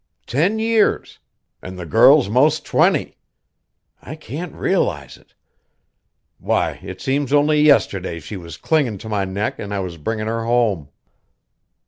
[0.25, 1.19] Ten years
[1.61, 3.19] an' the girl's most twenty.
[4.01, 5.35] I can't realize it.
[6.39, 10.25] Why, it seems only yesterday she was clingin' to my neck an' I was bringin'
[10.25, 10.89] her home."